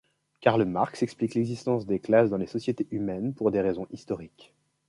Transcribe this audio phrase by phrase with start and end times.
[0.41, 4.51] Karl Marx explique l’existence des classes dans les sociétés humaines par des raisons historiques.